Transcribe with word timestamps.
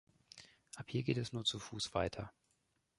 Ab 0.77 0.85
hier 0.89 1.03
geht 1.03 1.17
es 1.19 1.31
nur 1.31 1.45
zu 1.45 1.59
Fuß 1.59 1.93
weiter. 1.93 2.33